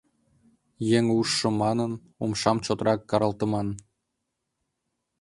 Еҥ 0.97 1.05
ужшо 1.17 1.49
манын, 1.61 1.91
умшам 2.23 2.57
чотрак 2.65 2.99
каралтыман. 3.09 3.67